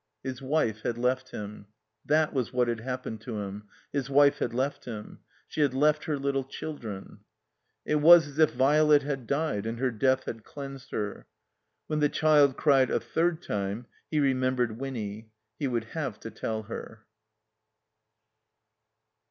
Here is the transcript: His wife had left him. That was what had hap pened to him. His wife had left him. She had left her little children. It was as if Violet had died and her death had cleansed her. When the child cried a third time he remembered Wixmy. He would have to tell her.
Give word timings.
His 0.23 0.41
wife 0.41 0.81
had 0.81 0.97
left 0.97 1.29
him. 1.29 1.67
That 2.07 2.33
was 2.33 2.51
what 2.51 2.67
had 2.67 2.79
hap 2.79 3.03
pened 3.03 3.19
to 3.19 3.37
him. 3.37 3.65
His 3.93 4.09
wife 4.09 4.39
had 4.39 4.51
left 4.51 4.85
him. 4.85 5.19
She 5.47 5.61
had 5.61 5.75
left 5.75 6.05
her 6.05 6.17
little 6.17 6.43
children. 6.43 7.19
It 7.85 7.97
was 8.01 8.25
as 8.25 8.39
if 8.39 8.51
Violet 8.51 9.03
had 9.03 9.27
died 9.27 9.67
and 9.67 9.77
her 9.77 9.91
death 9.91 10.23
had 10.23 10.43
cleansed 10.43 10.89
her. 10.89 11.27
When 11.85 11.99
the 11.99 12.09
child 12.09 12.57
cried 12.57 12.89
a 12.89 12.99
third 12.99 13.43
time 13.43 13.85
he 14.09 14.19
remembered 14.19 14.79
Wixmy. 14.79 15.27
He 15.59 15.67
would 15.67 15.83
have 15.93 16.19
to 16.21 16.31
tell 16.31 16.63
her. 16.63 17.05